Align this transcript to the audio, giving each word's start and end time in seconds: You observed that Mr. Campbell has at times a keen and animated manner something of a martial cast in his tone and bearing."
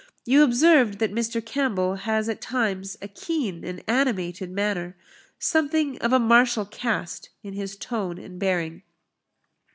You 0.25 0.41
observed 0.41 0.97
that 0.97 1.13
Mr. 1.13 1.45
Campbell 1.45 1.93
has 1.93 2.27
at 2.27 2.41
times 2.41 2.97
a 3.03 3.07
keen 3.07 3.63
and 3.63 3.83
animated 3.87 4.49
manner 4.49 4.97
something 5.37 5.99
of 5.99 6.11
a 6.11 6.17
martial 6.17 6.65
cast 6.65 7.29
in 7.43 7.53
his 7.53 7.75
tone 7.75 8.17
and 8.17 8.39
bearing." 8.39 8.81